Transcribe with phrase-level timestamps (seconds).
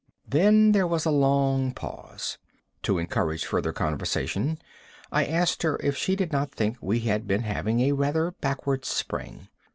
[0.27, 2.39] Then there was a long pause.
[2.81, 4.57] To encourage further conversation
[5.11, 8.83] I asked her if she did not think we had been having a rather backward
[8.83, 9.49] spring.